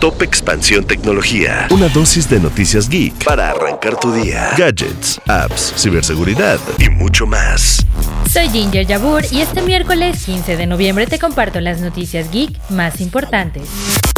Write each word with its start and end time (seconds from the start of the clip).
Top 0.00 0.20
Expansión 0.22 0.84
Tecnología. 0.84 1.66
Una 1.70 1.88
dosis 1.88 2.28
de 2.28 2.38
noticias 2.38 2.88
geek 2.88 3.24
para 3.24 3.50
arrancar 3.50 3.98
tu 3.98 4.12
día. 4.12 4.50
Gadgets, 4.56 5.18
apps, 5.26 5.72
ciberseguridad 5.76 6.58
y 6.78 6.90
mucho 6.90 7.26
más. 7.26 7.86
Soy 8.30 8.50
Ginger 8.50 8.86
Yabur 8.86 9.22
y 9.30 9.40
este 9.40 9.62
miércoles 9.62 10.24
15 10.26 10.56
de 10.56 10.66
noviembre 10.66 11.06
te 11.06 11.18
comparto 11.18 11.60
las 11.60 11.80
noticias 11.80 12.30
geek 12.30 12.52
más 12.70 13.00
importantes. 13.00 13.68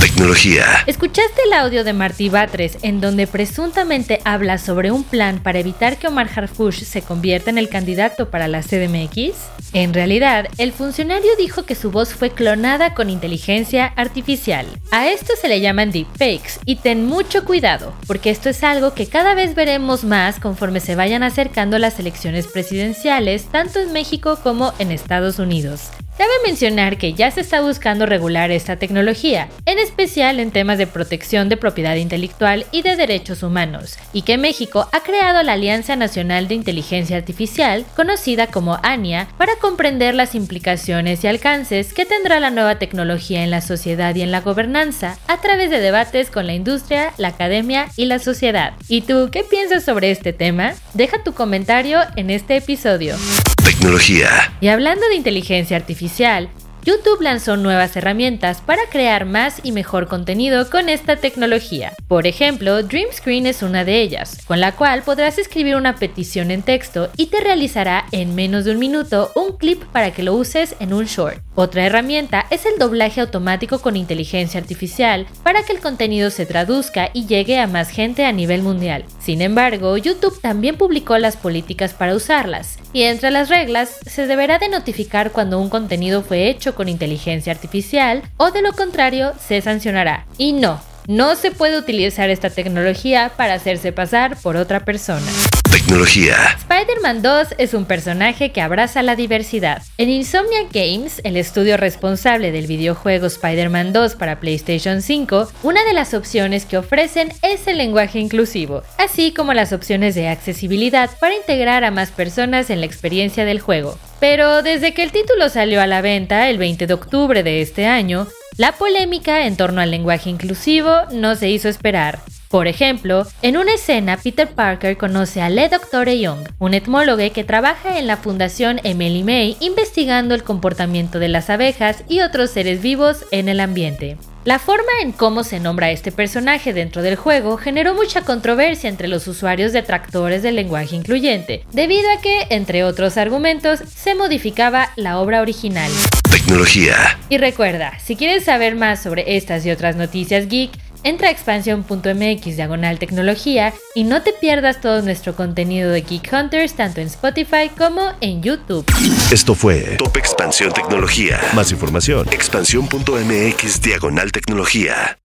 Tecnología. 0.00 0.64
¿Escuchaste 0.86 1.42
el 1.46 1.52
audio 1.52 1.84
de 1.84 1.92
Marty 1.92 2.28
Batres 2.28 2.78
en 2.82 3.00
donde 3.00 3.26
presuntamente 3.26 4.20
habla 4.24 4.58
sobre 4.58 4.90
un 4.90 5.04
plan 5.04 5.38
para 5.38 5.58
evitar 5.58 5.96
que 5.96 6.08
Omar 6.08 6.28
Harfush 6.34 6.82
se 6.82 7.02
convierta 7.02 7.50
en 7.50 7.58
el 7.58 7.68
candidato 7.68 8.30
para 8.30 8.48
la 8.48 8.62
CDMX? 8.62 9.34
En 9.72 9.94
realidad, 9.94 10.48
el 10.58 10.72
funcionario 10.72 11.30
dijo 11.38 11.64
que 11.64 11.74
su 11.74 11.90
voz 11.90 12.14
fue 12.14 12.30
clonada 12.30 12.94
con 12.94 13.10
inteligencia 13.10 13.86
artificial. 13.86 14.66
A 14.90 15.08
esto 15.08 15.32
se 15.40 15.48
le 15.48 15.60
llaman 15.60 15.92
deepfakes 15.92 16.60
y 16.66 16.76
ten 16.76 17.06
mucho 17.06 17.44
cuidado, 17.44 17.94
porque 18.06 18.30
esto 18.30 18.50
es 18.50 18.62
algo 18.64 18.94
que 18.94 19.06
cada 19.06 19.34
vez 19.34 19.54
veremos 19.54 20.04
más 20.04 20.40
conforme 20.40 20.80
se 20.80 20.96
vayan 20.96 21.22
acercando 21.22 21.78
las 21.78 21.98
elecciones 21.98 22.48
presidenciales, 22.48 23.46
tanto 23.46 23.80
en 23.80 23.92
México 23.92 24.38
como 24.42 24.74
en 24.78 24.92
Estados 24.92 25.38
Unidos. 25.38 25.90
Cabe 26.22 26.34
mencionar 26.46 26.98
que 26.98 27.14
ya 27.14 27.32
se 27.32 27.40
está 27.40 27.62
buscando 27.62 28.06
regular 28.06 28.52
esta 28.52 28.76
tecnología, 28.76 29.48
en 29.66 29.80
especial 29.80 30.38
en 30.38 30.52
temas 30.52 30.78
de 30.78 30.86
protección 30.86 31.48
de 31.48 31.56
propiedad 31.56 31.96
intelectual 31.96 32.64
y 32.70 32.82
de 32.82 32.94
derechos 32.94 33.42
humanos, 33.42 33.98
y 34.12 34.22
que 34.22 34.38
México 34.38 34.88
ha 34.92 35.02
creado 35.02 35.42
la 35.42 35.54
Alianza 35.54 35.96
Nacional 35.96 36.46
de 36.46 36.54
Inteligencia 36.54 37.16
Artificial, 37.16 37.84
conocida 37.96 38.46
como 38.46 38.78
ANIA, 38.84 39.26
para 39.36 39.56
comprender 39.56 40.14
las 40.14 40.36
implicaciones 40.36 41.24
y 41.24 41.26
alcances 41.26 41.92
que 41.92 42.06
tendrá 42.06 42.38
la 42.38 42.50
nueva 42.50 42.78
tecnología 42.78 43.42
en 43.42 43.50
la 43.50 43.60
sociedad 43.60 44.14
y 44.14 44.22
en 44.22 44.30
la 44.30 44.42
gobernanza, 44.42 45.18
a 45.26 45.40
través 45.40 45.70
de 45.70 45.80
debates 45.80 46.30
con 46.30 46.46
la 46.46 46.54
industria, 46.54 47.14
la 47.18 47.28
academia 47.28 47.88
y 47.96 48.04
la 48.04 48.20
sociedad. 48.20 48.74
¿Y 48.86 49.00
tú 49.00 49.28
qué 49.32 49.42
piensas 49.42 49.82
sobre 49.82 50.12
este 50.12 50.32
tema? 50.32 50.74
Deja 50.94 51.24
tu 51.24 51.34
comentario 51.34 51.98
en 52.14 52.30
este 52.30 52.58
episodio. 52.58 53.16
Tecnología. 53.64 54.52
Y 54.60 54.68
hablando 54.68 55.06
de 55.08 55.14
inteligencia 55.14 55.76
artificial, 55.76 56.48
YouTube 56.84 57.22
lanzó 57.22 57.56
nuevas 57.56 57.96
herramientas 57.96 58.60
para 58.60 58.82
crear 58.90 59.24
más 59.24 59.60
y 59.62 59.70
mejor 59.70 60.08
contenido 60.08 60.68
con 60.68 60.88
esta 60.88 61.14
tecnología. 61.14 61.92
Por 62.08 62.26
ejemplo, 62.26 62.82
Dream 62.82 63.08
Screen 63.12 63.46
es 63.46 63.62
una 63.62 63.84
de 63.84 64.00
ellas, 64.00 64.38
con 64.46 64.58
la 64.58 64.72
cual 64.72 65.02
podrás 65.02 65.38
escribir 65.38 65.76
una 65.76 65.94
petición 65.94 66.50
en 66.50 66.62
texto 66.62 67.08
y 67.16 67.26
te 67.26 67.40
realizará 67.40 68.06
en 68.10 68.34
menos 68.34 68.64
de 68.64 68.72
un 68.72 68.80
minuto 68.80 69.30
un 69.36 69.56
clip 69.56 69.84
para 69.92 70.10
que 70.10 70.24
lo 70.24 70.34
uses 70.34 70.74
en 70.80 70.92
un 70.92 71.04
short. 71.04 71.38
Otra 71.54 71.86
herramienta 71.86 72.46
es 72.50 72.66
el 72.66 72.78
doblaje 72.78 73.20
automático 73.20 73.78
con 73.80 73.96
inteligencia 73.96 74.58
artificial 74.58 75.28
para 75.44 75.62
que 75.62 75.72
el 75.72 75.80
contenido 75.80 76.30
se 76.30 76.46
traduzca 76.46 77.10
y 77.12 77.26
llegue 77.26 77.60
a 77.60 77.68
más 77.68 77.90
gente 77.90 78.24
a 78.24 78.32
nivel 78.32 78.62
mundial. 78.62 79.04
Sin 79.20 79.40
embargo, 79.40 79.96
YouTube 79.98 80.40
también 80.40 80.76
publicó 80.76 81.16
las 81.18 81.36
políticas 81.36 81.94
para 81.94 82.16
usarlas, 82.16 82.78
y 82.92 83.02
entre 83.02 83.30
las 83.30 83.48
reglas 83.50 84.00
se 84.04 84.26
deberá 84.26 84.58
de 84.58 84.68
notificar 84.68 85.30
cuando 85.30 85.60
un 85.60 85.68
contenido 85.68 86.22
fue 86.22 86.48
hecho 86.48 86.71
con 86.74 86.88
inteligencia 86.88 87.52
artificial 87.52 88.22
o 88.36 88.50
de 88.50 88.62
lo 88.62 88.72
contrario 88.72 89.32
se 89.38 89.60
sancionará. 89.60 90.26
Y 90.38 90.52
no, 90.52 90.80
no 91.08 91.34
se 91.34 91.50
puede 91.50 91.78
utilizar 91.78 92.30
esta 92.30 92.50
tecnología 92.50 93.32
para 93.36 93.54
hacerse 93.54 93.92
pasar 93.92 94.36
por 94.36 94.56
otra 94.56 94.84
persona. 94.84 95.26
Tecnología. 95.70 96.36
Spider-Man 96.58 97.22
2 97.22 97.48
es 97.58 97.74
un 97.74 97.86
personaje 97.86 98.52
que 98.52 98.60
abraza 98.60 99.02
la 99.02 99.16
diversidad. 99.16 99.82
En 99.98 100.10
Insomnia 100.10 100.60
Games, 100.72 101.20
el 101.24 101.36
estudio 101.36 101.76
responsable 101.76 102.52
del 102.52 102.66
videojuego 102.66 103.26
Spider-Man 103.26 103.92
2 103.92 104.14
para 104.16 104.38
PlayStation 104.38 105.02
5, 105.02 105.50
una 105.62 105.84
de 105.84 105.92
las 105.92 106.14
opciones 106.14 106.66
que 106.66 106.78
ofrecen 106.78 107.32
es 107.42 107.66
el 107.66 107.78
lenguaje 107.78 108.20
inclusivo, 108.20 108.82
así 108.98 109.32
como 109.32 109.54
las 109.54 109.72
opciones 109.72 110.14
de 110.14 110.28
accesibilidad 110.28 111.10
para 111.18 111.34
integrar 111.34 111.84
a 111.84 111.90
más 111.90 112.10
personas 112.10 112.70
en 112.70 112.80
la 112.80 112.86
experiencia 112.86 113.44
del 113.44 113.60
juego. 113.60 113.98
Pero 114.22 114.62
desde 114.62 114.94
que 114.94 115.02
el 115.02 115.10
título 115.10 115.48
salió 115.48 115.80
a 115.80 115.88
la 115.88 116.00
venta 116.00 116.48
el 116.48 116.56
20 116.56 116.86
de 116.86 116.94
octubre 116.94 117.42
de 117.42 117.60
este 117.60 117.86
año, 117.86 118.28
la 118.56 118.70
polémica 118.70 119.48
en 119.48 119.56
torno 119.56 119.80
al 119.80 119.90
lenguaje 119.90 120.30
inclusivo 120.30 120.92
no 121.10 121.34
se 121.34 121.50
hizo 121.50 121.68
esperar. 121.68 122.20
Por 122.48 122.68
ejemplo, 122.68 123.26
en 123.42 123.56
una 123.56 123.74
escena 123.74 124.16
Peter 124.16 124.46
Parker 124.46 124.96
conoce 124.96 125.42
a 125.42 125.50
Le 125.50 125.68
Doctore 125.68 126.20
Young, 126.20 126.46
un 126.60 126.72
etmólogo 126.72 127.32
que 127.34 127.42
trabaja 127.42 127.98
en 127.98 128.06
la 128.06 128.16
Fundación 128.16 128.78
Emily 128.84 129.24
May 129.24 129.56
investigando 129.58 130.36
el 130.36 130.44
comportamiento 130.44 131.18
de 131.18 131.26
las 131.26 131.50
abejas 131.50 132.04
y 132.08 132.20
otros 132.20 132.50
seres 132.50 132.80
vivos 132.80 133.24
en 133.32 133.48
el 133.48 133.58
ambiente. 133.58 134.18
La 134.44 134.58
forma 134.58 134.90
en 135.02 135.12
cómo 135.12 135.44
se 135.44 135.60
nombra 135.60 135.92
este 135.92 136.10
personaje 136.10 136.72
dentro 136.72 137.00
del 137.00 137.14
juego 137.14 137.56
generó 137.58 137.94
mucha 137.94 138.22
controversia 138.22 138.90
entre 138.90 139.06
los 139.06 139.28
usuarios 139.28 139.72
detractores 139.72 140.42
del 140.42 140.56
lenguaje 140.56 140.96
incluyente, 140.96 141.64
debido 141.70 142.10
a 142.10 142.20
que, 142.20 142.48
entre 142.50 142.82
otros 142.82 143.16
argumentos, 143.18 143.78
se 143.78 144.16
modificaba 144.16 144.90
la 144.96 145.20
obra 145.20 145.42
original. 145.42 145.92
Tecnología. 146.28 146.96
Y 147.28 147.38
recuerda, 147.38 147.96
si 148.00 148.16
quieres 148.16 148.42
saber 148.42 148.74
más 148.74 149.00
sobre 149.00 149.36
estas 149.36 149.64
y 149.64 149.70
otras 149.70 149.94
noticias 149.94 150.48
geek, 150.48 150.72
entra 151.04 151.28
a 151.28 151.30
expansión.mx 151.30 152.56
diagonal 152.56 152.98
tecnología 152.98 153.72
y 153.94 154.04
no 154.04 154.22
te 154.22 154.32
pierdas 154.32 154.80
todo 154.80 155.02
nuestro 155.02 155.34
contenido 155.34 155.90
de 155.90 156.02
Geek 156.02 156.32
Hunters 156.32 156.74
tanto 156.74 157.00
en 157.00 157.06
Spotify 157.08 157.70
como 157.76 158.12
en 158.20 158.42
YouTube. 158.42 158.84
Esto 159.30 159.54
fue 159.54 159.96
Top 159.98 160.16
Expansión 160.16 160.72
Tecnología. 160.72 161.40
Más 161.54 161.70
información. 161.72 162.28
Expansión.mx 162.30 163.82
diagonal 163.82 164.32
tecnología. 164.32 165.18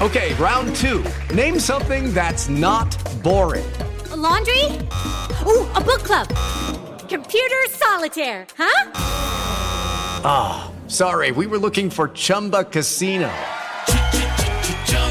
Okay, 0.00 0.32
round 0.38 0.74
two. 0.76 1.04
Name 1.34 1.60
something 1.60 2.14
that's 2.14 2.48
not 2.48 2.88
boring. 3.22 3.66
A 4.10 4.16
laundry? 4.16 4.64
Ooh, 5.46 5.68
a 5.74 5.80
book 5.80 6.02
club. 6.02 6.26
Computer 7.06 7.68
solitaire, 7.68 8.46
huh? 8.56 8.90
Ah, 10.24 10.70
sorry, 10.86 11.32
we 11.32 11.46
were 11.46 11.58
looking 11.58 11.90
for 11.90 12.08
Chumba 12.14 12.64
Casino. 12.64 13.30